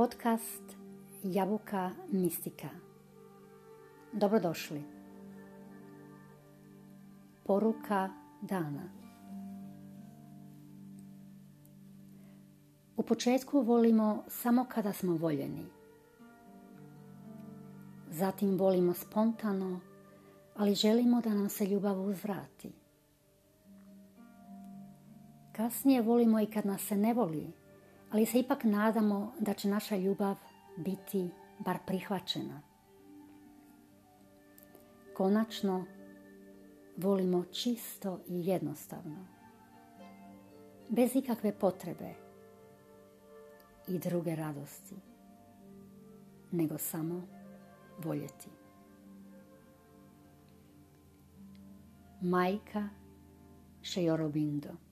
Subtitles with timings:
[0.00, 0.76] Podcast
[1.22, 2.68] Jabuka Mistika.
[4.12, 4.82] Dobrodošli.
[7.44, 8.10] Poruka
[8.42, 8.82] dana.
[12.96, 15.66] U početku volimo samo kada smo voljeni.
[18.10, 19.80] Zatim volimo spontano,
[20.56, 22.72] ali želimo da nam se ljubav uzvrati.
[25.52, 27.52] Kasnije volimo i kad nas se ne voli,
[28.10, 30.36] ali se ipak nadamo da će naša ljubav
[30.76, 32.60] biti bar prihvaćena.
[35.16, 35.84] Konačno,
[36.96, 39.26] volimo čisto i jednostavno,
[40.88, 42.14] bez ikakve potrebe
[43.88, 44.94] i druge radosti,
[46.52, 47.22] nego samo
[47.98, 48.48] voljeti.
[52.20, 52.88] Majka
[53.82, 54.89] Šejorobindo